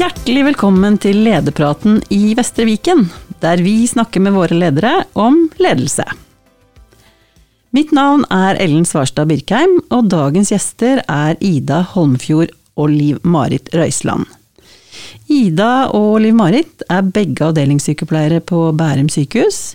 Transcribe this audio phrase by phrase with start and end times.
[0.00, 3.02] Hjertelig velkommen til lederpraten i Vestre Viken,
[3.42, 6.06] der vi snakker med våre ledere om ledelse.
[7.76, 14.24] Mitt navn er Ellen Svarstad Birkheim, og dagens gjester er Ida Holmfjord og Liv-Marit Røiseland.
[15.28, 19.74] Ida og Liv-Marit er begge avdelingssykepleiere på Bærum sykehus,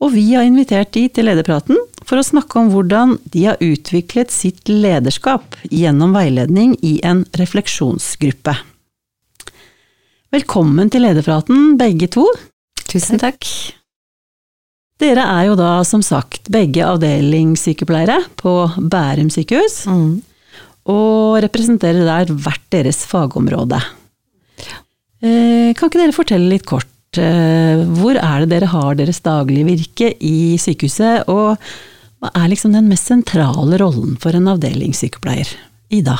[0.00, 4.32] og vi har invitert de til lederpraten for å snakke om hvordan de har utviklet
[4.32, 8.62] sitt lederskap gjennom veiledning i en refleksjonsgruppe.
[10.34, 12.24] Velkommen til lederpraten, begge to.
[12.90, 13.46] Tusen takk.
[14.98, 18.54] Dere er jo da som sagt begge avdelingssykepleiere på
[18.90, 20.22] Bærum sykehus, Mm.
[20.90, 23.80] og representerer der hvert deres fagområde.
[25.22, 29.64] Eh, Kan ikke dere fortelle litt kort, eh, hvor er det dere har deres daglige
[29.64, 31.58] virke i sykehuset, og
[32.20, 35.46] hva er liksom den mest sentrale rollen for en avdelingssykepleier?
[35.90, 36.18] Ida?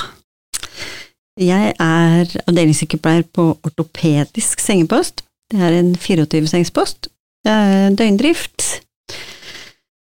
[1.41, 5.25] Jeg er avdelingssykepleier på ortopedisk sengepost.
[5.51, 7.09] Det er en 24-sengspost.
[7.45, 8.85] Døgndrift.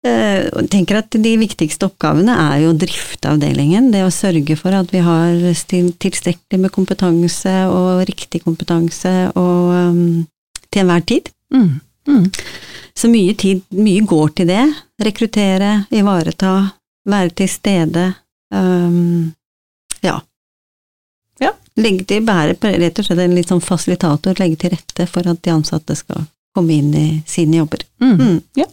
[0.05, 3.89] Eh, jeg tenker at De viktigste oppgavene er jo å drifte avdelingen.
[3.93, 10.27] Det å sørge for at vi har tilstrekkelig med kompetanse og riktig kompetanse og, um,
[10.69, 11.31] til enhver tid.
[11.53, 11.79] Mm.
[12.07, 12.29] Mm.
[12.97, 14.63] Så mye tid, mye går til det.
[15.03, 16.53] Rekruttere, ivareta,
[17.07, 18.07] være til stede.
[18.53, 19.33] Um,
[20.05, 20.19] ja.
[21.77, 25.43] Legge til, bære rett og slett en litt sånn fasilitator, legge til rette for at
[25.45, 26.25] de ansatte skal
[26.57, 27.83] komme inn i sine jobber.
[28.01, 28.15] Mm.
[28.17, 28.39] Mm.
[28.57, 28.65] Ja.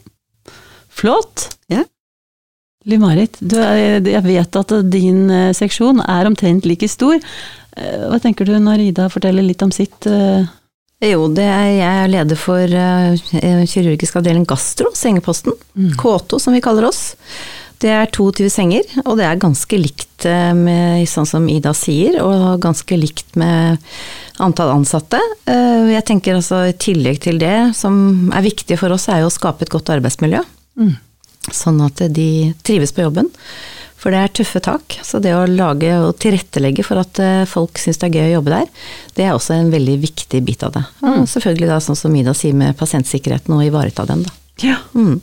[0.94, 1.50] Flott.
[1.68, 1.82] Ja.
[2.88, 7.16] Liv-Marit, jeg vet at din eh, seksjon er omtrent like stor.
[7.76, 10.44] Eh, Hva tenker du når Ida forteller litt om sitt eh,
[11.04, 12.76] Jo, det er, jeg er leder for
[13.68, 15.56] kirurgisk avdeling gastro, sengeposten.
[15.76, 15.90] Mm.
[16.00, 17.02] K2 som vi kaller oss.
[17.84, 22.16] Det er 22 senger, og det er ganske likt eh, med sånn som Ida sier,
[22.24, 23.76] og ganske likt med
[24.40, 25.20] antall ansatte.
[25.44, 29.28] Eh, Jeg tenker altså i tillegg til det, som er viktig for oss, er jo
[29.28, 30.40] å skape et godt arbeidsmiljø.
[30.80, 30.94] Mm.
[31.52, 33.28] Sånn at de trives på jobben.
[34.00, 34.96] For det er tøffe tak.
[35.04, 38.34] Så det å lage og tilrettelegge for at eh, folk syns det er gøy å
[38.38, 38.72] jobbe der,
[39.16, 40.86] det er også en veldig viktig bit av det.
[41.04, 44.34] Og selvfølgelig da sånn som Ida sier med pasientsikkerheten, og ivareta den, da.
[44.64, 44.80] Ja.
[44.96, 45.20] Mm.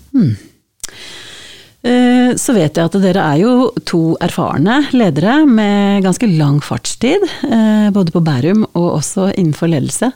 [1.84, 3.54] Eh, Så vet jeg at dere er jo
[3.90, 10.12] to erfarne ledere med ganske lang fartstid, eh, både på Bærum og også innenfor ledelse.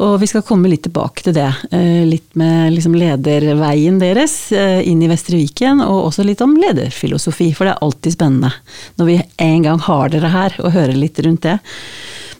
[0.00, 5.02] Og vi skal komme litt tilbake til det, eh, litt med liksom lederveien deres inn
[5.02, 8.52] i Vestre Viken, og også litt om lederfilosofi, for det er alltid spennende
[8.98, 11.58] når vi en gang har dere her, og hører litt rundt det.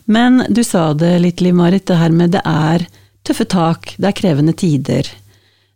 [0.06, 2.86] Men du sa det litt, Liv Marit, det her med det er
[3.24, 5.06] tøffe tak, det er krevende tider.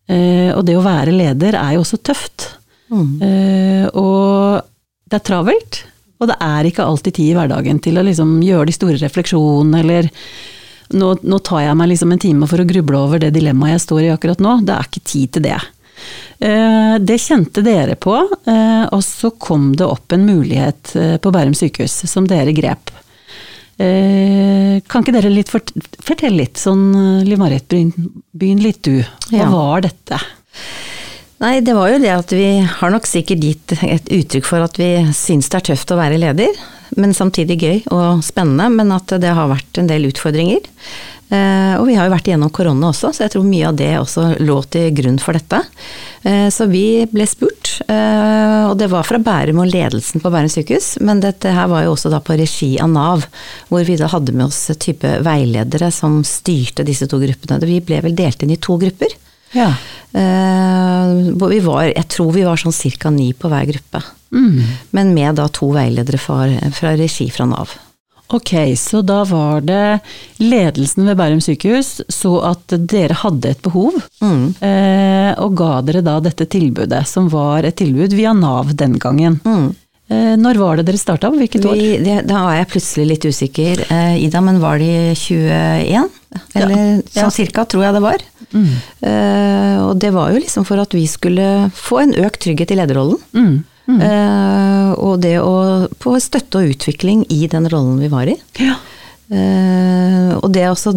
[0.09, 2.64] Og det å være leder er jo også tøft.
[2.95, 3.15] Mm.
[3.27, 4.63] Eh, og
[5.11, 5.81] det er travelt,
[6.23, 9.83] og det er ikke alltid tid i hverdagen til å liksom gjøre de store refleksjonene,
[9.83, 10.11] eller
[10.95, 13.85] nå, nå tar jeg meg liksom en time for å gruble over det dilemmaet jeg
[13.87, 14.59] står i akkurat nå.
[14.67, 15.61] Det er ikke tid til det.
[16.45, 21.55] Uh, det kjente dere på, uh, og så kom det opp en mulighet på Bærum
[21.57, 22.93] sykehus som dere grep.
[23.75, 25.73] Kan ikke dere litt fort
[26.07, 27.91] fortelle litt, sånn Liv Marit, begynn
[28.31, 29.01] begynn litt du.
[29.33, 29.49] Hva Ja.
[29.51, 30.21] var dette?
[31.43, 34.79] Nei, det var jo det at vi har nok sikkert gitt et uttrykk for at
[34.79, 36.55] vi syns det er tøft å være leder,
[37.01, 40.63] men samtidig gøy og spennende, men at det har vært en del utfordringer.
[41.35, 43.91] Eh, og vi har jo vært igjennom korona også, så jeg tror mye av det
[43.97, 45.61] også lå til grunn for dette.
[46.23, 50.53] Eh, så vi ble spurt, eh, og det var fra Bærum og ledelsen på Bærum
[50.53, 53.27] sykehus, men dette her var jo også da på regi av Nav,
[53.73, 57.63] hvor vi da hadde med oss type veiledere som styrte disse to gruppene.
[57.65, 59.17] Vi ble vel delt inn i to grupper.
[59.55, 59.71] Ja.
[60.15, 63.11] Eh, vi var, jeg tror vi var sånn ca.
[63.11, 64.03] ni på hver gruppe.
[64.35, 64.61] Mm.
[64.97, 67.75] Men med da to veiledere fra, fra regi fra Nav.
[68.35, 68.51] Ok,
[68.81, 70.01] så da var det
[70.41, 74.55] ledelsen ved Bærum sykehus så at dere hadde et behov, Mm.
[74.65, 79.41] eh, og ga dere da dette tilbudet, som var et tilbud via Nav den gangen.
[79.45, 79.75] Mm.
[80.13, 81.79] Eh, når var det dere starta, hvilket år?
[81.81, 86.11] Vi, det, da er jeg plutselig litt usikker, eh, Ida, men var det i 21?
[86.55, 86.83] Eller
[87.15, 87.23] Ja.
[87.23, 88.25] sånn cirka, tror jeg det var.
[88.53, 88.67] Mm.
[89.09, 92.77] Eh, og det var jo liksom for at vi skulle få en økt trygghet i
[92.77, 93.17] lederrollen.
[93.33, 93.65] Mm.
[93.89, 94.01] Mm.
[94.01, 98.37] Eh, og det å få støtte og utvikling i den rollen vi var i.
[98.61, 98.77] Ja.
[99.33, 100.93] Eh, og det også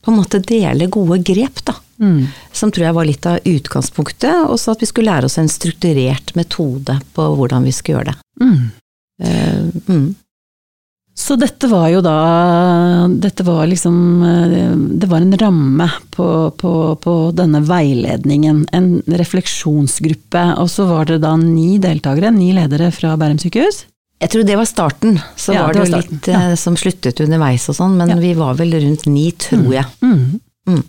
[0.00, 1.76] på en måte dele gode grep, da.
[2.00, 2.30] Mm.
[2.56, 5.50] Som tror jeg var litt av utgangspunktet, og så at vi skulle lære oss en
[5.52, 8.18] strukturert metode på hvordan vi skulle gjøre det.
[8.40, 8.60] Mm.
[9.20, 10.08] Uh, mm.
[11.20, 12.14] Så dette var jo da
[13.20, 14.70] Dette var liksom eh,
[15.02, 16.26] Det var en ramme på,
[16.56, 18.62] på, på denne veiledningen.
[18.72, 20.44] En refleksjonsgruppe.
[20.62, 23.84] Og så var det da ni deltakere, ni ledere fra Bærum sykehus.
[24.20, 25.14] Jeg tror det var starten.
[25.40, 26.40] Så Ja, var det det, var litt ja.
[26.60, 28.16] som sluttet underveis og sånn, men Ja.
[28.20, 29.86] vi var vel rundt ni, tror jeg.
[30.04, 30.40] Mm.
[30.68, 30.82] Mm.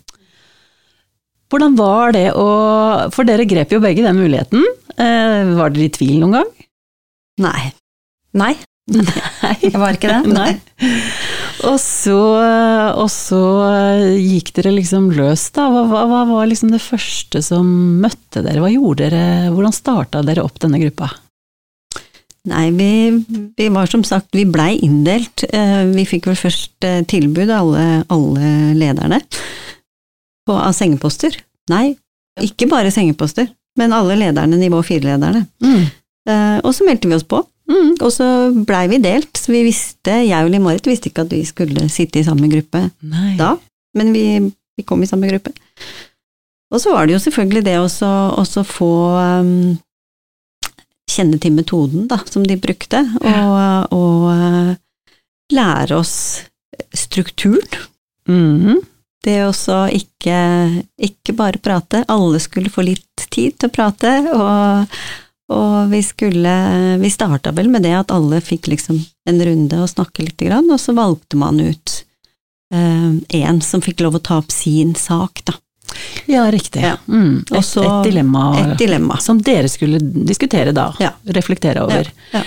[1.52, 2.48] Hvordan var det å
[3.12, 4.62] For dere grep jo begge den muligheten.
[4.96, 6.50] Eh, var dere i tvil noen gang?
[7.40, 7.72] Nei.
[8.36, 8.52] Nei,
[8.92, 9.56] Nei.
[9.62, 10.32] jeg var ikke det.
[10.32, 10.52] Nei.
[11.68, 12.16] Og så,
[12.98, 13.40] og så
[14.18, 15.68] gikk dere liksom løs, da.
[15.72, 17.68] Hva, hva, hva var liksom det første som
[18.02, 18.60] møtte dere?
[18.64, 19.50] Hva gjorde dere?
[19.54, 21.10] Hvordan starta dere opp denne gruppa?
[22.50, 22.88] Nei, vi,
[23.56, 25.44] vi var som sagt, vi blei inndelt.
[25.54, 29.20] Eh, Vi fikk vel først tilbud, alle, alle lederne,
[30.48, 31.36] på, av sengeposter.
[31.70, 31.92] Nei,
[32.42, 33.46] ikke bare sengeposter,
[33.78, 35.44] men alle lederne, nivå fire-lederne.
[35.62, 35.84] Mm.
[36.28, 37.92] Eh, Og så meldte vi oss på, Mm.
[38.02, 38.26] og så
[38.66, 39.30] blei vi delt.
[39.38, 42.90] Så vi visste, jeg og Liv-Marit visste ikke at vi skulle sitte i samme gruppe
[43.06, 43.36] Nei.
[43.38, 43.52] da,
[43.94, 44.24] men vi,
[44.76, 45.52] vi kom i samme gruppe.
[46.74, 49.78] Og så var det jo selvfølgelig det også få um,
[51.12, 54.72] kjenne til metoden da, som de brukte, og, og uh,
[55.52, 56.14] lære oss
[56.96, 57.86] strukturen.
[58.28, 58.80] Mhm.
[59.22, 60.36] Det også ikke,
[60.98, 64.96] ikke bare prate, alle skulle få litt tid til å prate, og,
[65.54, 66.54] og vi skulle
[66.98, 70.66] Vi starta vel med det at alle fikk liksom en runde og snakke lite grann,
[70.74, 72.00] og så valgte man ut
[72.72, 75.54] én som fikk lov å ta opp sin sak, da.
[76.30, 76.82] Ja, riktig.
[76.82, 76.96] Ja.
[77.08, 77.40] Mm.
[77.46, 79.18] Et, Også, et dilemma Et dilemma.
[79.20, 81.10] som dere skulle diskutere da, Ja.
[81.26, 82.08] reflektere over.
[82.32, 82.42] Ja.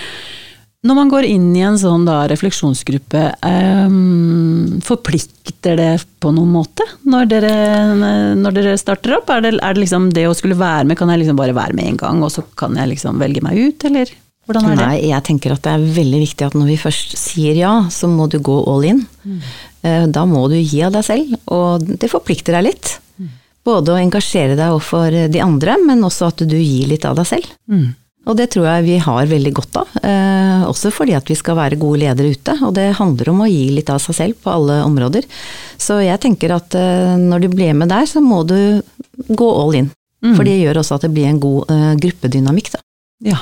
[0.86, 6.84] Når man går inn i en sånn da refleksjonsgruppe, ehm, forplikter det på noen måte
[7.10, 7.54] når dere,
[8.38, 9.30] når dere starter opp?
[9.34, 11.74] Er det, er det liksom det å skulle være med, kan jeg liksom bare være
[11.74, 14.12] med en gang, og så kan jeg liksom velge meg ut, eller
[14.46, 14.86] hvordan er det?
[14.86, 18.06] Nei, jeg tenker at det er veldig viktig at når vi først sier ja, så
[18.06, 19.02] må du gå all in.
[19.26, 20.12] Mm.
[20.12, 22.98] Da må du gi av deg selv, og det forplikter deg litt.
[23.66, 27.26] Både å engasjere deg overfor de andre, men også at du gir litt av deg
[27.26, 27.48] selv.
[27.66, 27.88] Mm.
[28.26, 31.54] Og det tror jeg vi har veldig godt av, eh, også fordi at vi skal
[31.58, 32.56] være gode ledere ute.
[32.66, 35.28] Og det handler om å gi litt av seg selv på alle områder.
[35.78, 38.82] Så jeg tenker at eh, når du blir med der, så må du
[39.28, 39.92] gå all in.
[40.24, 40.34] Mm.
[40.34, 42.82] For det gjør også at det blir en god eh, gruppedynamikk, da.
[43.30, 43.38] Ja,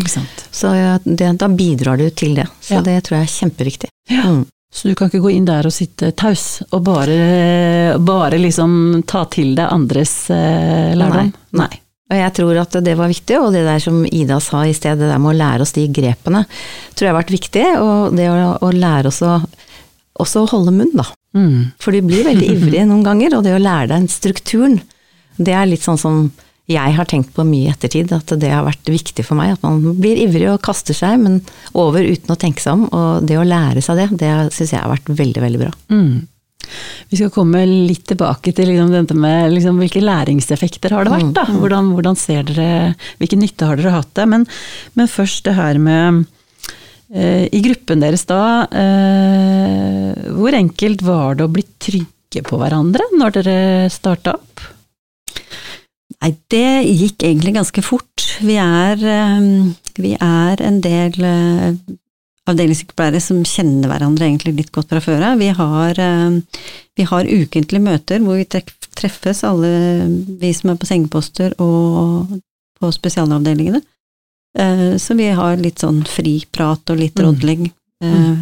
[0.00, 0.46] ikke sant.
[0.54, 2.48] Så ja, det, da bidrar du til det.
[2.64, 2.84] Så Ja.
[2.88, 3.92] det tror jeg er kjempeviktig.
[4.08, 4.24] Ja.
[4.32, 4.46] Mm.
[4.72, 9.26] Så du kan ikke gå inn der og sitte taus, og bare, bare liksom ta
[9.30, 11.32] til deg andres eh, lærdom?
[11.60, 11.72] Nei.
[12.12, 14.98] Og jeg tror at det var viktig, og det der som Ida sa i sted,
[15.00, 16.42] det der med å lære oss de grepene,
[16.92, 17.66] tror jeg har vært viktig.
[17.80, 19.38] Og det å, å lære oss å
[20.20, 21.06] også holde munn, da.
[21.36, 21.72] Mm.
[21.80, 24.80] For du blir veldig ivrig noen ganger, og det å lære deg strukturen,
[25.40, 26.26] det er litt sånn som
[26.70, 29.56] jeg har tenkt på mye i ettertid, at det har vært viktig for meg.
[29.56, 31.40] At man blir ivrig og kaster seg, men
[31.74, 32.84] over uten å tenke seg om.
[32.94, 35.72] Og det å lære seg det, det syns jeg har vært veldig, veldig bra.
[35.90, 36.28] Mm.
[37.10, 41.32] Vi skal komme litt tilbake til liksom dette med liksom hvilke læringseffekter har det vært.
[41.36, 41.46] da?
[41.50, 44.28] Hvordan, hvordan ser dere, Hvilken nytte har dere hatt det?
[44.30, 44.46] Men,
[44.98, 46.22] men først det her med
[47.12, 53.10] eh, I gruppen deres da, eh, hvor enkelt var det å bli trygge på hverandre
[53.18, 53.58] når dere
[53.92, 54.51] starta opp?
[56.22, 58.26] Nei, det gikk egentlig ganske fort.
[58.40, 61.74] Vi er, eh, vi er en del eh,
[62.50, 65.38] avdelingssykepleiere som kjenner hverandre egentlig litt godt fra før av.
[65.42, 66.38] Vi, har, eh,
[66.98, 68.46] vi har ukentlige møter hvor vi
[68.94, 69.72] treffes, alle
[70.40, 72.38] vi som er på sengeposter og
[72.80, 73.82] på spesialavdelingene.
[74.58, 77.24] Eh, Så vi har litt sånn fri prat og litt Mm.
[77.26, 77.70] rådlegg
[78.02, 78.36] eh,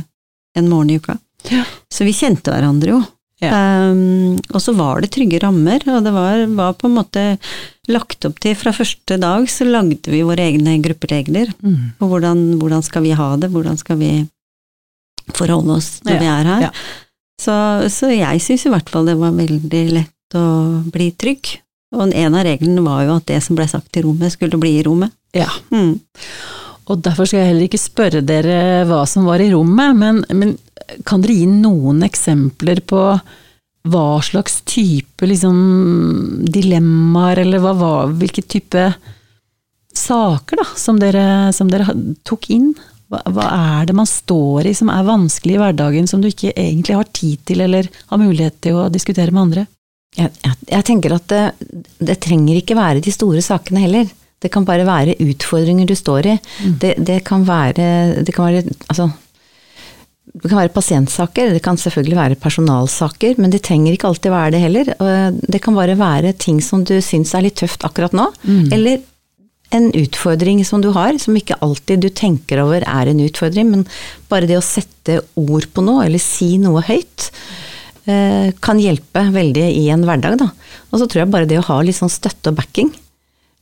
[0.57, 1.19] en morgen i uka.
[1.51, 1.65] Ja.
[1.91, 3.01] Så vi kjente hverandre jo.
[3.41, 7.23] Um, og så var det trygge rammer, og det var, var på en måte
[7.89, 11.95] lagt opp til fra første dag så lagde vi våre egne grupperegler Mm.
[11.99, 14.11] på hvordan, hvordan skal vi ha det, hvordan skal vi
[15.35, 16.61] forholde oss når Ja, vi er her.
[16.69, 16.71] ja.
[17.41, 17.55] Så,
[17.89, 20.45] så jeg syns i hvert fall det var veldig lett å
[20.93, 21.55] bli trygg.
[21.97, 24.77] Og en av reglene var jo at det som ble sagt i rommet, skulle bli
[24.79, 25.11] i rommet.
[25.35, 25.49] Ja.
[25.73, 25.97] Mm.
[26.91, 30.53] Og derfor skal jeg heller ikke spørre dere hva som var i rommet, men, men
[31.07, 33.05] kan dere gi noen eksempler på
[33.89, 35.57] hva slags type liksom,
[36.53, 38.91] dilemmaer, eller hva var, hvilke type
[39.97, 41.89] saker da, som dere, som dere
[42.29, 42.73] tok inn?
[43.11, 46.53] Hva, hva er det man står i som er vanskelig i hverdagen, som du ikke
[46.53, 49.67] egentlig har tid til eller har mulighet til å diskutere med andre?
[50.19, 51.43] Jeg, jeg, jeg tenker at det,
[52.03, 54.11] det trenger ikke være de store sakene heller.
[54.41, 56.37] Det kan bare være utfordringer du står i.
[56.81, 59.11] Det, det kan være, det kan være altså,
[60.33, 64.53] det kan være pasientsaker, det kan selvfølgelig være personalsaker, men det trenger ikke alltid være
[64.55, 64.91] det heller.
[65.43, 68.29] Det kan bare være ting som du syns er litt tøft akkurat nå,
[68.71, 69.01] eller
[69.73, 73.85] en utfordring som du har, som ikke alltid du tenker over er en utfordring, men
[74.31, 77.31] bare det å sette ord på noe, eller si noe høyt,
[78.07, 80.49] eh, kan hjelpe veldig i en hverdag, da.
[80.91, 82.91] Og så tror jeg bare det å ha litt sånn støtte og backing,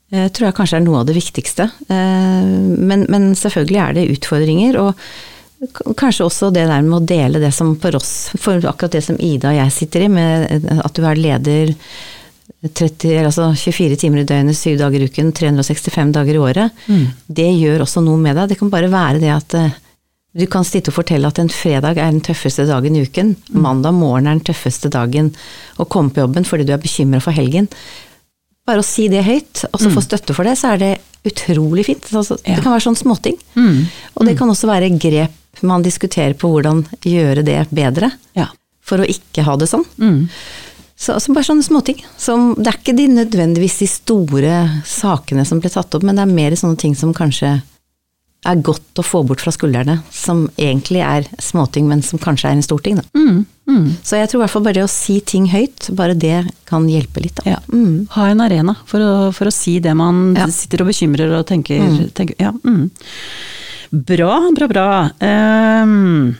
[0.09, 1.67] tror jeg kanskje er noe av det viktigste.
[1.85, 2.53] Eh,
[2.89, 4.95] Men, men selvfølgelig er det utfordringer, og
[5.99, 9.19] kanskje også det der med å dele det som for oss, for akkurat det som
[9.19, 11.73] Ida og jeg sitter i, med at du er leder
[12.63, 16.81] 30, altså 24 timer i døgnet, 7 dager i uken, 365 dager i året,
[17.27, 18.49] det gjør også noe med deg.
[18.51, 19.77] Det kan bare være det at eh,
[20.39, 23.95] du kan sitte og fortelle at en fredag er den tøffeste dagen i uken, mandag
[23.97, 25.31] morgen er den tøffeste dagen
[25.79, 27.67] å komme på jobben fordi du er bekymra for helgen.
[28.67, 30.91] Bare å si det høyt, og så få støtte for det, så er det
[31.25, 32.05] utrolig fint.
[32.13, 32.55] Altså, Ja.
[32.55, 33.39] Det kan være sånn småting.
[33.55, 33.87] Mm.
[34.15, 38.47] Og det kan også være grep man diskuterer på hvordan gjøre det bedre, Ja.
[38.81, 39.85] for å ikke ha det sånn.
[39.99, 40.27] Mm.
[40.99, 42.01] Så, så bare sånne småting.
[42.19, 46.25] Som, det er ikke de nødvendigvis de store sakene som ble tatt opp, men det
[46.25, 47.61] er mer sånne ting som kanskje
[48.47, 49.97] er godt å få bort fra skuldrene.
[50.15, 52.95] Som egentlig er småting, men som kanskje er en stor ting.
[52.99, 53.03] Da.
[53.15, 53.45] Mm.
[53.69, 53.87] Mm.
[54.03, 56.37] Så jeg tror i hvert fall bare det å si ting høyt, bare det
[56.67, 57.35] kan hjelpe litt.
[57.43, 57.55] Da.
[57.55, 57.59] Ja.
[57.71, 58.07] Mm.
[58.15, 60.47] Ha en arena for å, for å si det man Ja.
[60.47, 61.79] sitter og bekymrer og tenker.
[61.83, 62.11] Mm.
[62.15, 62.51] tenker ja.
[63.89, 64.89] Bra, bra, bra.
[65.17, 66.35] Um,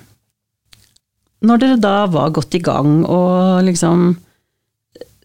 [1.41, 4.11] når dere da var godt i gang og liksom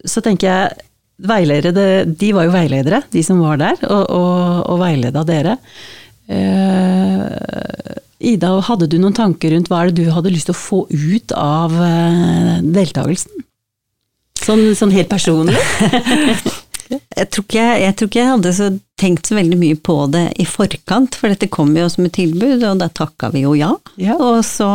[0.06, 0.84] Så tenker jeg
[1.24, 5.54] veiledere, de var jo veiledere, de som var der, og, og, og veileda dere.
[6.28, 7.30] Uh,
[8.18, 10.80] Ida, hadde du noen tanker rundt hva er det du hadde lyst til å få
[10.90, 13.46] ut av uh, deltakelsen?
[14.44, 15.56] Sånn, sånn helt personlig?
[17.16, 18.68] Jeg tror, ikke, jeg- tror ikke jeg hadde så
[19.00, 22.62] tenkt så veldig mye på det i forkant, for dette kom jo som et tilbud,
[22.62, 23.72] og da takka vi jo ja.
[24.00, 24.14] Ja.
[24.22, 24.68] Og så,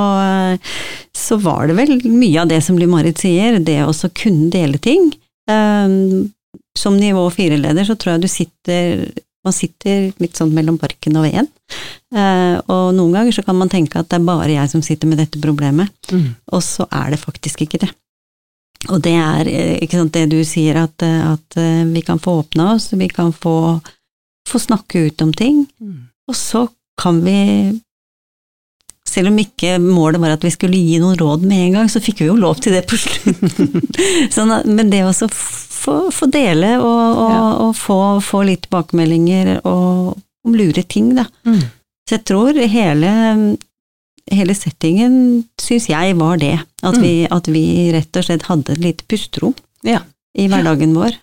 [1.15, 4.77] så var det vel mye av det som Liv-Marit sier, det å så kunne dele
[4.81, 5.11] ting.
[5.49, 6.29] Um,
[6.77, 9.09] som nivå fire-leder så tror jeg du sitter
[9.45, 11.47] man sitter litt sånn mellom barken og veden.
[12.13, 15.07] Eh, og noen ganger så kan man tenke at det er bare jeg som sitter
[15.07, 16.35] med dette problemet, Mm.
[16.51, 17.89] og så er det faktisk ikke det.
[18.87, 22.19] Og det er eh, ikke sant, det du sier, at, eh, at eh, vi kan
[22.23, 23.55] få åpna oss, vi kan få,
[24.47, 26.07] få snakke ut om ting, Mm.
[26.29, 26.67] og så
[27.01, 27.79] kan vi
[29.09, 31.99] selv om ikke målet var at vi skulle gi noen råd med en gang, så
[32.03, 33.81] fikk vi jo lov til det på slutten.
[34.35, 37.39] sånn men det også få, få dele og, og, Ja.
[37.65, 41.25] og få, få litt tilbakemeldinger og om lure ting, da.
[41.43, 41.57] Mm.
[42.07, 43.09] Så jeg tror hele,
[44.31, 45.15] hele settingen
[45.61, 46.55] syns jeg var det.
[46.83, 47.01] At, Mm.
[47.03, 47.63] vi, at vi
[47.95, 50.01] rett og slett hadde et lite pusterom Ja.
[50.37, 51.15] i hverdagen vår.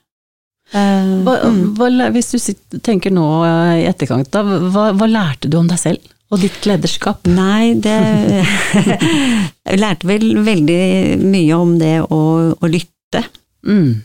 [0.75, 1.75] Eh, Hva, mm.
[1.79, 5.69] hva, hvis du sitter, tenker nå eh, i etterkant, da, hva, hva lærte du om
[5.71, 7.23] deg selv og ditt lederskap?
[7.31, 7.95] Nei, det
[9.67, 10.81] Jeg lærte vel veldig
[11.23, 12.21] mye om det å,
[12.59, 13.23] å lytte.
[13.67, 14.03] Mm.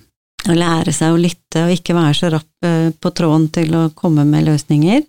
[0.50, 3.88] Å lære seg å lytte og ikke være så rapp eh, på tråden til å
[3.98, 5.02] komme med løsninger.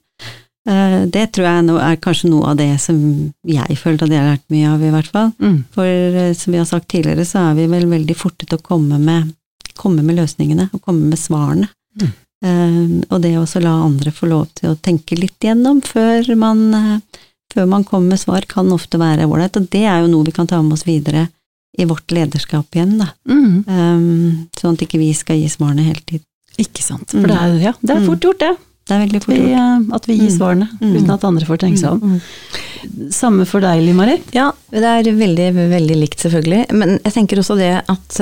[0.68, 4.30] Eh, Det tror jeg er kanskje noe av det som jeg føler at jeg har
[4.36, 5.32] lært mye av, i hvert fall.
[5.42, 5.64] Mm.
[5.74, 8.62] For eh, som vi har sagt tidligere, så er vi vel veldig forte til å
[8.62, 9.32] komme med,
[9.74, 11.68] komme med løsningene, og komme med svarene.
[12.00, 12.12] Mm.
[12.44, 16.64] Eh, og det også la andre få lov til å tenke litt gjennom før man,
[17.52, 19.56] før man kommer med svar, kan ofte være ålreit.
[19.58, 21.28] Og det er jo noe vi kan ta med oss videre
[21.78, 23.10] i vårt lederskap igjen, da.
[23.26, 23.64] Mm.
[23.66, 26.26] Eh, sånn at ikke vi skal gi svarene hele tiden.
[26.60, 27.08] Ikke sant.
[27.10, 28.06] For det er, ja, det er Mm.
[28.10, 28.56] fort gjort, det.
[28.88, 29.50] Det er veldig fort gjort.
[29.56, 30.38] eh, at vi gir Mm.
[30.38, 30.96] svarene Mm.
[30.96, 32.20] uten at andre får tenke seg om.
[33.10, 34.22] Samme for deg, Liv-Marit.
[34.34, 36.72] Ja, det er veldig, veldig likt selvfølgelig.
[36.72, 38.20] Men jeg tenker også det at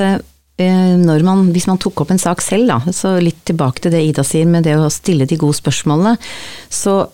[0.59, 3.91] eh, når man, hvis man tok opp en sak selv, da, så litt tilbake til
[3.95, 6.19] det Ida sier med det å stille de gode spørsmålene,
[6.69, 7.09] så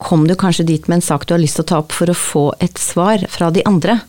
[0.00, 2.06] kom du kanskje dit med en sak du har lyst til å ta opp for
[2.12, 4.00] å få et svar fra de andre.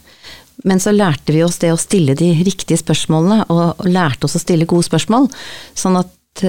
[0.65, 4.35] Men så lærte vi oss det å stille de riktige spørsmålene, og, og lærte oss
[4.35, 5.29] å stille gode spørsmål,
[5.77, 6.07] sånn at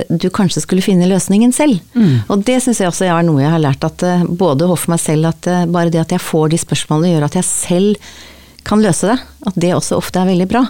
[0.09, 1.79] du kanskje skulle finne løsningen selv.
[1.95, 2.25] Mm.
[2.29, 5.03] Og det syns jeg også er noe jeg har lært, at eh, både overfor meg
[5.03, 8.11] selv, at eh, bare det at jeg får de spørsmålene gjør at jeg selv
[8.69, 9.17] kan løse det,
[9.49, 10.65] at det også ofte er veldig bra.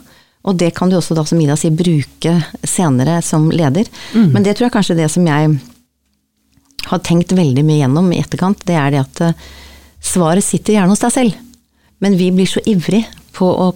[0.48, 3.88] Og det kan du også da, som Ida sier, bruke senere som leder.
[4.14, 4.30] Mm.
[4.36, 5.58] Men det tror jeg kanskje det som jeg
[6.88, 9.44] har tenkt veldig mye gjennom i etterkant, det er det at eh,
[10.04, 11.44] svaret sitter gjerne hos deg selv.
[11.98, 13.02] Men vi blir så ivrig
[13.34, 13.72] på å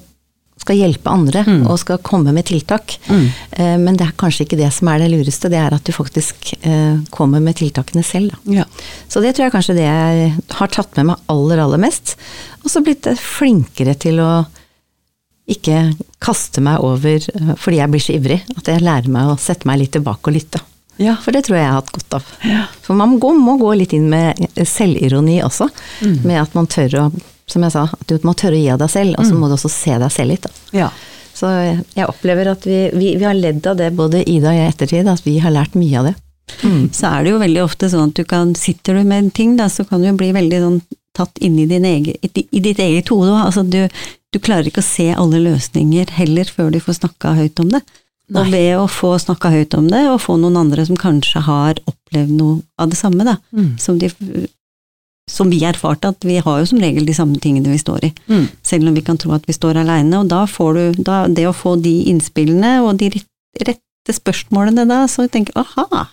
[0.63, 1.67] skal hjelpe andre Mm.
[1.67, 2.95] og skal komme med tiltak.
[3.11, 3.27] Mm.
[3.59, 5.93] Eh, Men det er kanskje ikke det som er det lureste, det er at du
[5.93, 8.33] faktisk eh, kommer med tiltakene selv.
[8.47, 8.65] Ja.
[9.11, 12.17] Så det tror jeg kanskje det jeg har tatt med meg aller, aller mest.
[12.63, 14.33] Og så blitt eh, flinkere til å
[15.53, 15.79] ikke
[16.23, 17.19] kaste meg over
[17.59, 18.41] fordi jeg blir så ivrig.
[18.57, 20.61] At jeg lærer meg å sette meg litt tilbake og lytte.
[21.03, 21.17] Ja.
[21.19, 22.31] For det tror jeg jeg har hatt godt av.
[22.47, 22.63] Ja.
[22.85, 24.39] For man må gå, må gå litt inn med
[24.69, 25.67] selvironi også.
[26.05, 26.19] Mm.
[26.29, 27.05] Med at man tør å,
[27.47, 29.41] som jeg sa, at du må tørre å gi av deg selv, og så Mm.
[29.41, 30.43] må du også se deg selv litt.
[30.43, 30.51] Da.
[30.73, 30.91] ja.
[31.35, 31.49] Så
[31.97, 34.73] jeg opplever at vi, vi, vi har ledd av det, både Ida og jeg i
[34.75, 36.15] ettertid, at vi har lært mye av det.
[36.93, 39.57] Så er det jo veldig ofte sånn at du kan, sitter du med en ting,
[39.57, 40.77] da, så kan du jo bli veldig sånn
[41.17, 43.33] tatt inn i, din egen, i ditt eget hode.
[43.33, 43.89] Altså, du,
[44.33, 47.81] du klarer ikke å se alle løsninger heller før du får snakka høyt om det.
[48.33, 51.81] Og ved å få snakka høyt om det, og få noen andre som kanskje har
[51.89, 53.39] opplevd noe av det samme, da.
[53.57, 53.73] Mm.
[53.81, 54.13] Som, de,
[55.31, 58.13] som vi erfarte, at vi har jo som regel de samme tingene vi står i.
[58.27, 58.47] Mm.
[58.67, 61.47] Selv om vi kan tro at vi står aleine, og da får du da, Det
[61.49, 63.13] å få de innspillene og de
[63.63, 66.07] rette spørsmålene da, så tenker jeg aha,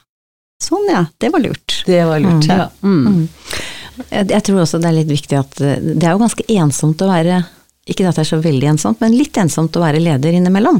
[0.62, 1.82] sånn ja, det var lurt.
[1.88, 2.46] Det var lurt.
[2.46, 2.52] Mm.
[2.54, 2.70] Ja.
[2.84, 3.28] Mm.
[4.10, 7.02] Jeg, jeg tror også det er litt viktig at eh, det er jo ganske ensomt
[7.04, 7.42] å være
[7.90, 10.80] ikke at det er så veldig ensomt, men litt ensomt å være leder innimellom.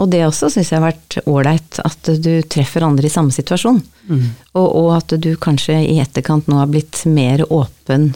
[0.00, 3.82] Og det også syns jeg har vært ålreit, at du treffer andre i samme situasjon.
[4.08, 4.24] Mm.
[4.54, 8.12] Og, og at du kanskje i etterkant nå har blitt mer åpen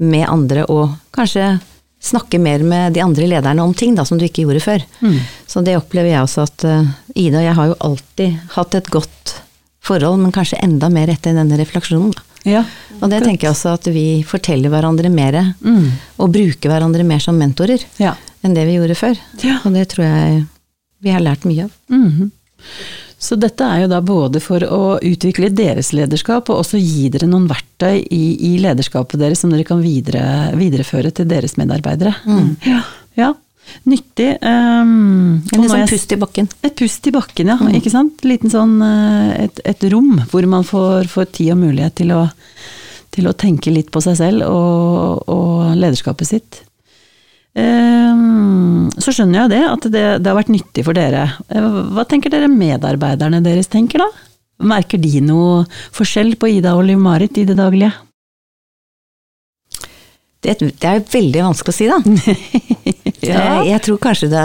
[0.00, 1.58] med andre, og kanskje
[2.00, 4.84] snakke mer med de andre lederne om ting da, som du ikke gjorde før.
[5.04, 5.18] Mm.
[5.46, 6.90] Så det opplever jeg også at eh,
[7.26, 9.34] Ida og jeg har jo alltid hatt et godt
[9.84, 12.14] forhold, men kanskje enda mer etter denne refleksjonen.
[12.16, 12.24] Da.
[12.44, 12.64] Ja.
[13.00, 15.90] Og det tenker jeg også at vi forteller hverandre mer, Mm.
[16.18, 18.14] og bruker hverandre mer som mentorer Ja.
[18.42, 19.18] enn det vi gjorde før.
[19.42, 19.58] Ja.
[19.64, 20.46] Og det tror jeg
[21.02, 21.70] vi har lært mye av.
[21.88, 22.30] Mhm.
[23.20, 27.26] Så dette er jo da både for å utvikle deres lederskap, og også gi dere
[27.28, 32.14] noen verktøy i, i lederskapet deres som dere kan videre, videreføre til deres medarbeidere.
[32.64, 32.80] Ja.
[33.16, 33.34] ja.
[33.88, 34.36] Nyttig.
[34.42, 36.48] Um, En sånn pust i bakken.
[36.66, 37.56] Et pust i bakken, ja.
[37.76, 38.24] Ikke sant?
[38.26, 42.24] Liten sånn, eh, et, et rom hvor man får, får tid og mulighet til å,
[43.14, 46.60] til å tenke litt på seg selv og, og lederskapet sitt.
[47.54, 51.24] Um, Så skjønner jeg det, at det, det har vært nyttig for dere.
[51.50, 54.10] Eh, Hva tenker dere medarbeiderne deres tenker, da?
[54.70, 55.64] Merker de noe
[55.96, 57.94] forskjell på Ida og Liv Marit i det daglige?
[60.40, 62.00] Det, det er jo veldig vanskelig å si, da.
[63.20, 63.36] Ja.
[63.60, 64.42] Jeg, jeg tror kanskje det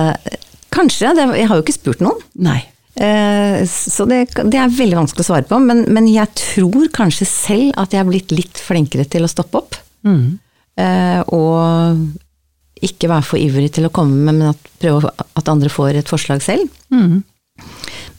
[0.75, 2.17] Kanskje, det, jeg har jo ikke spurt noen.
[2.43, 2.57] Nei.
[2.99, 4.17] Eh, Så det,
[4.51, 8.03] det er veldig vanskelig å svare på, men, men jeg tror kanskje selv at jeg
[8.03, 9.77] er blitt litt flinkere til å stoppe opp.
[10.03, 10.35] Mm.
[10.83, 15.71] Eh, Og ikke være for ivrig til å komme med, men at, prøve at andre
[15.71, 16.67] får et forslag selv.
[16.91, 17.21] Mm.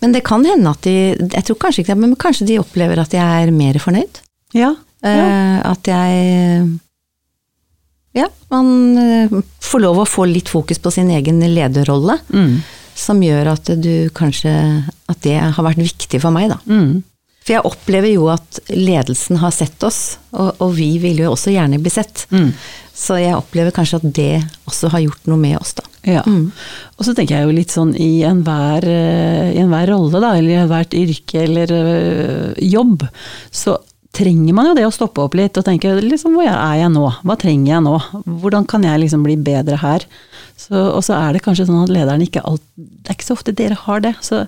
[0.00, 3.04] Men det kan hende at de Jeg tror kanskje ikke det, men kanskje de opplever
[3.04, 4.22] at jeg er mer fornøyd.
[4.56, 4.72] Ja.
[5.04, 5.28] ja.
[5.68, 6.64] At jeg
[8.16, 12.62] Ja, man eh, får lov å få litt fokus på sin egen lederrolle, Mm.
[12.96, 14.52] som gjør at du kanskje
[15.08, 16.56] At det har vært viktig for meg, da.
[16.66, 17.02] Mm.
[17.46, 21.52] For jeg opplever jo at ledelsen har sett oss, og, og vi vil jo også
[21.54, 22.24] gjerne bli sett.
[22.34, 22.48] Mm.
[22.96, 24.32] Så jeg opplever kanskje at det
[24.66, 25.84] også har gjort noe med oss, da.
[26.06, 26.22] Ja.
[26.26, 30.50] Og så tenker jeg jo litt sånn i enhver, eh, i enhver rolle, da, eller
[30.56, 33.06] i ethvert yrke eller øh, jobb,
[33.54, 33.76] så
[34.16, 37.04] trenger man jo det å stoppe opp litt og tenke liksom hvor er jeg nå,
[37.26, 37.96] hva trenger jeg nå,
[38.42, 40.06] hvordan kan jeg liksom bli bedre her?
[40.56, 43.36] Så, og så er det kanskje sånn at lederen ikke alt, det er ikke så
[43.36, 44.46] ofte dere har det, så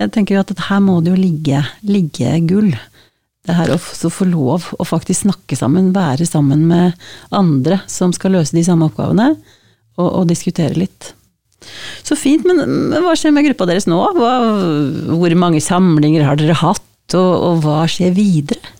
[0.00, 2.72] jeg tenker jo at her må det jo ligge, ligge gull.
[3.46, 8.36] Det her å få lov å faktisk snakke sammen, være sammen med andre som skal
[8.36, 9.34] løse de samme oppgavene,
[10.00, 11.12] og, og diskutere litt.
[12.06, 13.98] Så fint, men, men hva skjer med gruppa deres nå?
[14.16, 14.32] Hva,
[15.12, 18.76] hvor mange samlinger har dere hatt, og, og hva skjer videre?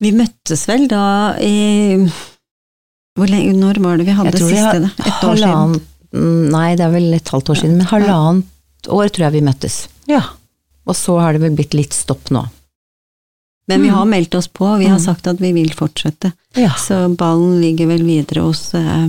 [0.00, 1.96] Vi møttes vel da i
[3.18, 4.62] hvor lenge, Når var det vi hadde vi siste?
[4.64, 4.90] har da?
[5.10, 5.80] Et år siden?
[6.50, 9.76] Nei, det er vel et halvt år siden, men halvannet år tror jeg vi møttes.
[10.08, 10.22] Ja.
[10.88, 12.46] Og så har det vel blitt litt stopp nå.
[13.68, 13.94] Men vi Mm.
[13.94, 15.04] har meldt oss på, vi har Mm.
[15.04, 16.32] sagt at vi vil fortsette.
[16.56, 16.70] ja.
[16.70, 19.08] Så ballen ligger vel videre hos, eh,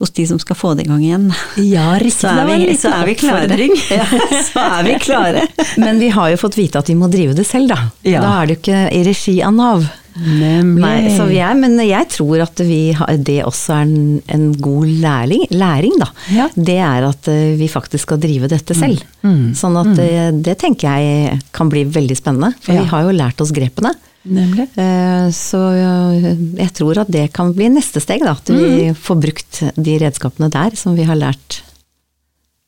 [0.00, 1.28] hos de som skal få det i gang igjen.
[1.64, 2.20] Ja, riktig.
[2.20, 3.68] Så er Det vi, så er vi klare.
[3.96, 4.06] Ja,
[4.44, 5.46] så er vi klare.
[5.82, 7.86] Men vi har jo fått vite at vi må drive det selv, da.
[8.04, 8.20] Ja.
[8.24, 9.86] Da er det jo ikke i regi av Nav.
[10.16, 14.46] Nei, så vi er, men jeg tror at vi har, det også er en, en
[14.64, 16.08] god læring, læring, da.
[16.32, 16.46] Ja.
[16.56, 19.02] Det er at eh, vi faktisk skal drive dette selv.
[19.20, 19.52] Mm.
[19.58, 22.54] Sånn at eh, det tenker jeg kan bli veldig spennende.
[22.64, 23.92] For vi har jo lært oss grepene.
[24.26, 24.66] Nemlig.
[24.76, 26.26] Eh, Så eh,
[26.58, 28.32] jeg tror at det kan bli neste steg, da.
[28.36, 31.60] At vi får brukt de redskapene der som vi har lært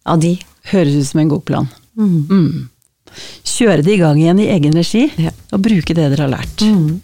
[0.09, 0.37] av de.
[0.71, 1.68] Høres ut som en god plan.
[1.99, 2.18] Mm.
[2.31, 2.68] Mm.
[3.49, 5.31] Kjøre det i gang igjen i egen regi, Ja.
[5.53, 6.62] og bruke det dere har lært.
[6.62, 7.01] Mm.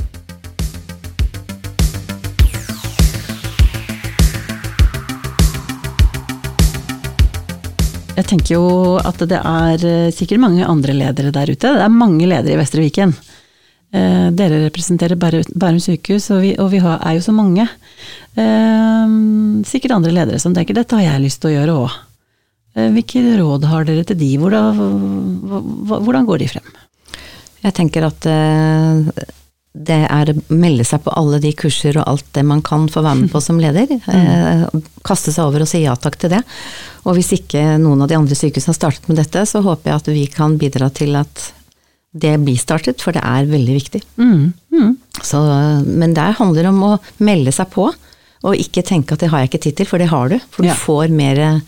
[8.15, 8.67] Jeg tenker jo
[9.03, 11.73] at det er eh, sikkert mange andre ledere der ute.
[11.75, 13.11] Det er mange ledere i Vestre Viken.
[13.95, 17.69] Eh, Dere representerer Bærum sykehus, og vi, og vi har, er jo så mange.
[18.35, 19.15] Eh,
[19.71, 22.01] Sikkert andre ledere som tenker dette har jeg lyst til å gjøre òg.
[22.75, 24.33] Hvilke råd har dere til de?
[24.43, 24.81] Hvordan,
[25.87, 26.73] hvordan går de frem?
[27.63, 29.27] Jeg tenker at eh,
[29.75, 33.03] det er å melde seg på alle de kurser og alt det man kan få
[33.03, 33.91] være med på som leder.
[33.91, 34.65] Eh,
[35.07, 36.43] kaste seg over og si ja takk til det.
[37.07, 40.03] Og hvis ikke noen av de andre sykehusene har startet med dette, så håper jeg
[40.03, 41.49] at vi kan bidra til at
[42.15, 44.03] det blir startet, for det er veldig viktig.
[44.21, 45.41] Mm, mm, Så,
[45.87, 47.89] men det handler om å melde seg på,
[48.45, 50.39] og ikke tenke at det har jeg ikke tid til, for det har du.
[50.53, 50.75] For du Ja.
[50.79, 51.61] får mer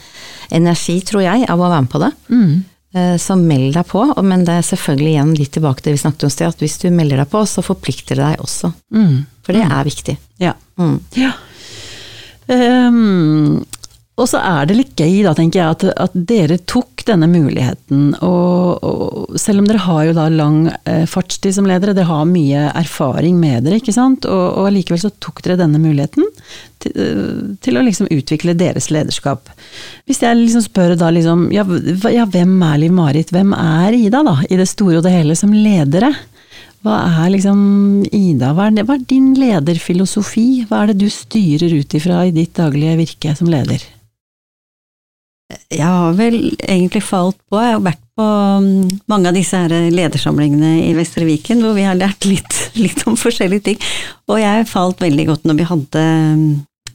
[0.52, 2.12] energi, tror jeg, av å være med på det.
[2.30, 2.64] mm.
[2.96, 6.08] Eh, Så meld deg på, men det er selvfølgelig igjen litt tilbake til det vi
[6.08, 8.72] snakket om sted, at hvis du melder deg på, så forplikter det deg også.
[8.94, 9.26] Mm.
[9.42, 10.16] For det er viktig.
[10.40, 10.52] Ja.
[10.78, 11.00] Mm.
[11.16, 11.32] Ja.
[12.48, 13.64] Ehm,
[14.16, 18.14] og så er det litt gøy, da, tenker jeg, at, at dere tok denne muligheten.
[18.24, 22.22] Og, og selv om dere har jo da lang eh, fartstid som ledere, dere har
[22.30, 24.24] mye erfaring med dere, ikke sant.
[24.24, 26.24] Og, og allikevel så tok dere denne muligheten
[26.80, 29.52] til, eh, til å liksom utvikle deres lederskap.
[30.08, 31.66] Hvis jeg liksom spør da liksom, ja,
[32.14, 35.36] ja hvem er Liv Marit, hvem er Ida da, i det store og det hele
[35.36, 36.14] som ledere?
[36.86, 37.60] Hva er liksom
[38.14, 40.64] Ida, hva er, hva er din lederfilosofi?
[40.70, 43.84] Hva er det du styrer ut ifra i ditt daglige virke som leder?
[45.72, 48.24] Jeg har vel egentlig falt på, jeg har vært på
[48.62, 53.02] mm, mange av disse her ledersamlingene i Vestre Viken, hvor vi har lært litt, litt
[53.08, 53.80] om forskjellige ting.
[54.30, 56.04] Og jeg falt veldig godt når vi hadde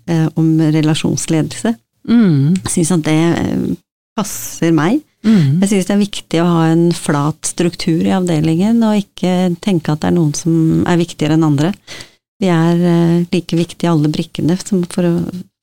[0.07, 1.75] eh, om relasjonsledelse.
[2.09, 3.65] Mm, syns at det eh,
[4.17, 5.01] passer meg.
[5.27, 9.51] mm, Jeg syns det er viktig å ha en flat struktur i avdelingen, og ikke
[9.61, 11.73] tenke at det er noen som er viktigere enn andre.
[12.41, 15.13] Vi er eh, like viktige alle brikkene for, å,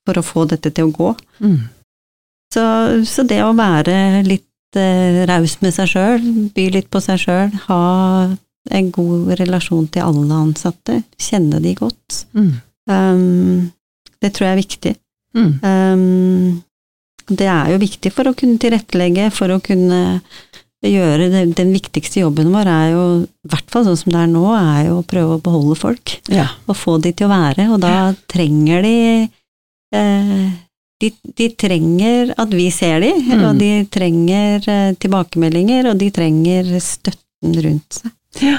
[0.07, 1.11] for å få dette til å gå.
[1.41, 1.59] mm,
[2.55, 2.65] Så,
[3.05, 7.51] så det å være litt eh, raus med seg sjøl, by litt på seg sjøl,
[7.67, 7.83] ha
[8.71, 12.51] en god relasjon til alle ansatte, kjenne de godt, mm,
[12.93, 13.69] um,
[14.21, 14.95] det tror jeg er viktig.
[15.37, 16.63] mm, Um,
[17.29, 20.21] det er jo viktig for å kunne tilrettelegge, for å kunne
[20.85, 24.31] gjøre det, Den viktigste jobben vår er jo, i hvert fall sånn som det er
[24.31, 26.15] nå, er jo å prøve å beholde folk.
[26.33, 26.47] ja.
[26.69, 28.97] Og få de til å være, og da trenger de
[29.99, 30.49] eh,
[31.01, 33.45] de, de trenger at vi ser dem, Mm.
[33.49, 38.11] og de trenger eh, tilbakemeldinger, og de trenger støtten rundt seg.
[38.43, 38.59] ja.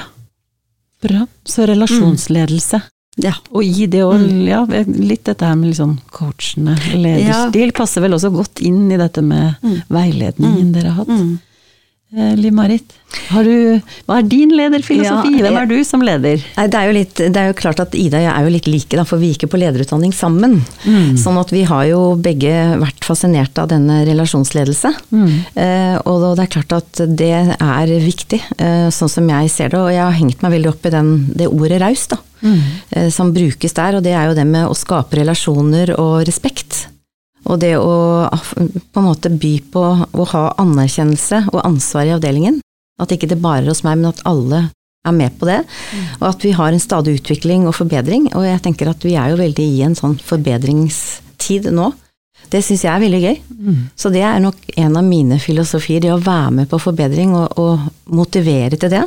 [1.00, 1.26] Bra.
[1.48, 2.82] Så relasjonsledelse.
[3.16, 3.32] Ja.
[3.56, 8.28] Og gi det òg, ja, litt dette her med sånn coachende lederstil passer vel også
[8.34, 9.78] godt inn i dette med Mm.
[9.88, 11.08] veiledningen dere har hatt.
[12.10, 12.96] Eh, Liv Marit,
[13.30, 15.36] har du, hva er din lederfilosofi?
[15.38, 16.42] Ja, Hvem er du som leder?
[16.42, 18.98] Det er, litt, det er jo klart at Ida og jeg er jo litt like,
[18.98, 20.58] da, for vi gikk jo på lederutdanning sammen.
[20.82, 21.14] Mm.
[21.20, 24.92] Sånn at vi har jo begge vært fascinert av denne relasjonsledelse.
[25.14, 25.32] Mm.
[25.54, 29.78] Eh, og det er klart at det er viktig, eh, sånn som jeg ser det.
[29.78, 32.18] Og jeg har hengt meg veldig opp i den, det ordet raus, da.
[32.40, 32.60] Mm.
[32.96, 36.88] eh, som brukes der, og det er jo det med å skape relasjoner og respekt.
[37.48, 37.94] Og det å
[38.28, 42.60] på en måte by på å ha anerkjennelse og ansvar i avdelingen.
[43.00, 44.66] At ikke det bare er hos meg, men at alle
[45.06, 45.62] er med på det.
[46.20, 48.28] Og at vi har en stadig utvikling og forbedring.
[48.36, 51.90] Og jeg tenker at vi er jo veldig i en sånn forbedringstid nå.
[52.50, 53.38] Det syns jeg er veldig gøy.
[53.60, 53.80] Mm.
[53.96, 57.56] Så det er nok en av mine filosofier, det å være med på forbedring og,
[57.60, 59.04] og motivere til det.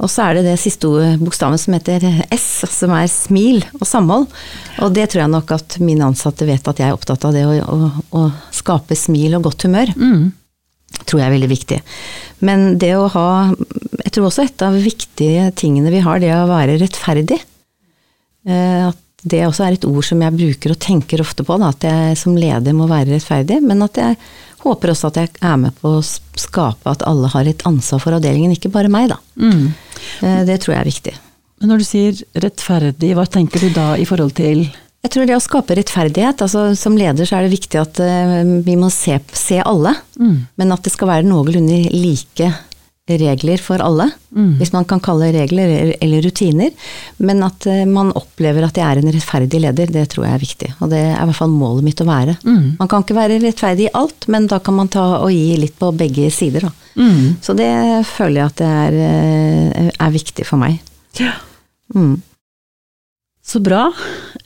[0.00, 0.88] Og så er det det siste
[1.20, 4.26] bokstaven som heter S, som er smil og samhold.
[4.80, 7.44] Og det tror jeg nok at mine ansatte vet at jeg er opptatt av det
[7.44, 8.22] å, å, å
[8.54, 9.92] skape smil og godt humør.
[10.00, 10.30] Mm.
[11.04, 11.78] Tror jeg er veldig viktig.
[12.46, 13.28] Men det å ha
[14.00, 17.38] Jeg tror også et av viktige tingene vi har, det å være rettferdig.
[18.48, 21.68] Eh, At det også er et ord som jeg bruker og tenker ofte på, da,
[21.74, 23.60] at jeg som leder må være rettferdig.
[23.60, 24.16] Men at jeg
[24.64, 28.16] håper også at jeg er med på å skape at alle har et ansvar for
[28.16, 29.18] avdelingen, ikke bare meg, da.
[29.40, 29.72] Mm.
[30.22, 31.16] Eh, Det tror jeg er viktig.
[31.60, 34.70] Men når du sier rettferdig, hva tenker du da i forhold til
[35.00, 38.40] Jeg tror det å skape rettferdighet, altså som leder så er det viktig at eh,
[38.66, 40.34] vi må se, se alle, mm.
[40.60, 42.50] men at det skal være noenlunde like
[43.08, 44.58] regler for alle, Mm.
[44.58, 46.70] hvis man kan kalle regler eller- rutiner.
[47.18, 50.38] Men at eh, man opplever at jeg er en rettferdig leder, det tror jeg er
[50.38, 50.74] viktig.
[50.80, 52.36] Og det er i hvert fall målet mitt å være.
[52.44, 52.76] Mm.
[52.78, 55.76] Man kan ikke være rettferdig i alt, men da kan man ta og gi litt
[55.78, 56.70] på begge sider, da.
[56.96, 57.36] Mm.
[57.40, 60.78] Så det føler jeg at det er, eh, er viktig for meg.
[61.18, 61.32] Ja.
[61.94, 62.22] Mm.
[63.44, 63.90] Så bra.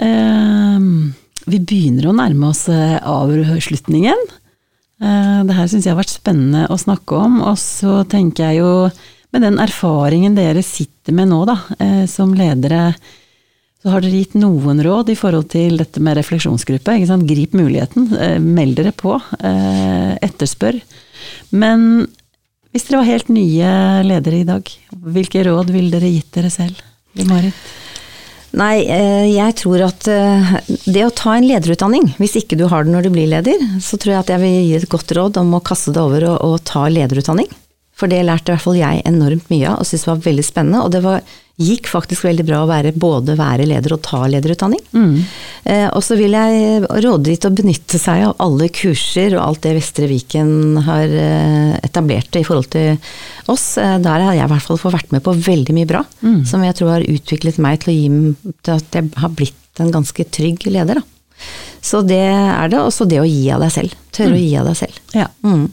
[0.00, 1.14] Um,
[1.46, 4.16] vi begynner å nærme oss eh, avslutningen.
[5.04, 7.42] Eh, det her syns jeg har vært spennende å snakke om.
[7.44, 8.72] Og så tenker jeg jo,
[9.34, 12.94] med den erfaringen dere sitter med nå, da, eh, som ledere,
[13.84, 16.96] så har dere gitt noen råd i forhold til dette med refleksjonsgruppe.
[16.96, 17.28] Ikke sant?
[17.28, 19.18] Grip muligheten, eh, meld dere på,
[20.24, 20.80] etterspør.
[21.52, 22.06] Men
[22.72, 23.70] hvis dere var helt nye
[24.08, 26.80] ledere i dag, hvilke råd ville dere gitt dere selv?
[27.28, 27.54] Marit?
[28.54, 30.54] Nei, eh, jeg tror at eh,
[30.86, 33.98] det å ta en lederutdanning, hvis ikke du har det når du blir leder, så
[33.98, 36.36] tror jeg at jeg vil gi et godt råd om å kaste det over og,
[36.46, 37.50] og ta lederutdanning.
[37.98, 40.82] For det lærte i hvert fall jeg enormt mye av og syntes var veldig spennende.
[40.86, 41.22] Og det var,
[41.60, 44.80] gikk faktisk veldig bra å være, både være leder og ta lederutdanning.
[44.90, 45.12] Mm.
[45.70, 49.44] Eh, og så vil jeg råde de til å benytte seg av alle kurser og
[49.44, 52.96] alt det Vestre Viken har eh, etablert i forhold til
[53.54, 53.68] oss.
[53.78, 56.42] Eh, der har jeg i hvert fall fått vært med på veldig mye bra, Mm.
[56.48, 58.10] som jeg tror har utviklet meg til gi
[58.64, 60.98] til at jeg har blitt en ganske trygg leder.
[60.98, 61.02] Da.
[61.84, 63.94] Så det er det, og så det å gi av deg selv.
[64.14, 64.98] Tørre å gi av deg selv.
[65.14, 65.26] Ja.
[65.44, 65.66] Mm.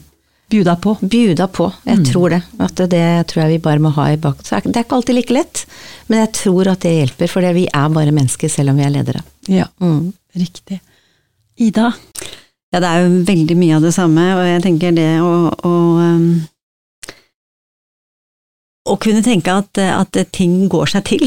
[0.52, 0.94] Bjuda på.
[1.00, 2.04] Bjuda på, jeg Mm.
[2.12, 2.42] tror det.
[2.60, 4.42] At det tror jeg vi bare må ha i bak.
[4.44, 5.64] Så Det er ikke alltid like lett,
[6.08, 8.90] men jeg tror at det hjelper, for vi er bare mennesker selv om vi er
[8.90, 9.22] ledere.
[9.48, 10.12] Ja, Mm.
[10.36, 10.80] riktig.
[11.58, 11.92] Ida?
[12.72, 16.40] Ja, det er jo veldig mye av det samme, og jeg tenker det å, å
[18.88, 21.22] å kunne tenke at, at ting går seg til.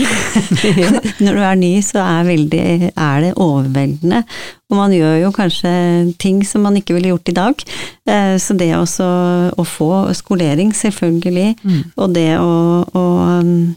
[1.24, 4.20] Når du er ny, så er, veldig, er det overveldende.
[4.68, 5.72] Og man gjør jo kanskje
[6.20, 7.64] ting som man ikke ville gjort i dag.
[8.12, 9.08] Eh, Så det også
[9.56, 9.90] å få
[10.20, 11.82] skolering, selvfølgelig, Mm.
[11.96, 12.52] og det å,
[12.92, 13.06] å
[13.40, 13.76] um,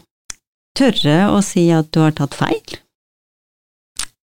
[0.75, 2.79] tørre å si at du har tatt feil.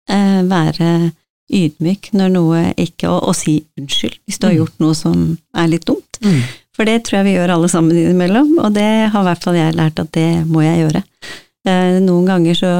[0.09, 1.13] Eh, Være
[1.53, 4.59] ydmyk når noe ikke Og, og si unnskyld hvis du har Mm.
[4.63, 6.19] gjort noe som er litt dumt.
[6.25, 6.41] Mm.
[6.77, 9.59] For det tror jeg vi gjør alle sammen innimellom, og det har i hvert fall
[9.61, 11.03] jeg lært at det må jeg gjøre.
[11.69, 12.71] Eh, Noen ganger så,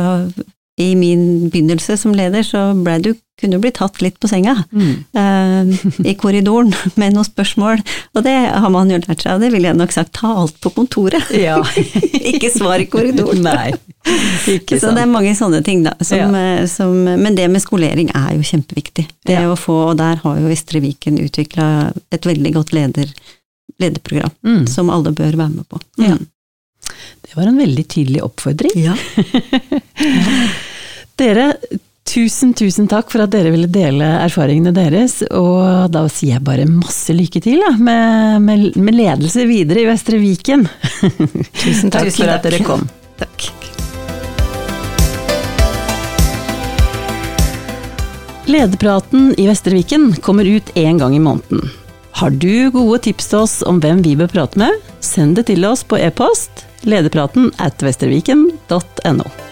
[0.81, 4.55] i min begynnelse som leder, så ble du, kunne du bli tatt litt på senga
[4.73, 4.95] Mm.
[5.13, 7.83] eh, i korridoren med noen spørsmål,
[8.17, 10.57] og det har man jo lært seg, og det ville jeg nok sagt, ta alt
[10.65, 11.29] på kontoret.
[11.37, 11.59] Ja.
[12.33, 13.45] ikke svar i korridoren.
[13.51, 13.75] Nei,
[14.57, 15.93] ikke Så det er mange sånne ting, da.
[16.01, 16.65] Som, ja.
[16.71, 19.05] som, men det med skolering er jo kjempeviktig.
[19.29, 19.45] Det Ja.
[19.53, 21.69] å få, og der har jo Vestre Viken utvikla
[22.11, 23.13] et veldig godt leder,
[23.83, 24.67] lederprogram, Mm.
[24.71, 25.81] som alle bør være med på.
[26.03, 26.17] Ja.
[27.23, 28.75] Det var en veldig tydelig oppfordring.
[28.83, 28.95] Ja.
[31.21, 31.53] Dere,
[32.09, 36.67] tusen, tusen takk for at dere ville dele erfaringene deres, og da sier jeg bare
[36.69, 40.67] masse lykke til da, med, med, med ledelse videre i Vestre Viken.
[41.63, 42.09] Tusen takk.
[42.11, 42.89] Takk for at dere kom.
[43.23, 43.49] Takk.
[48.47, 51.71] Lederpraten i Vestre Viken kommer ut én gang i måneden.
[52.13, 55.65] Har du gode tips til oss om hvem vi bør prate med, send det til
[55.69, 59.52] oss på e-post lederpraten at vestreviken.no.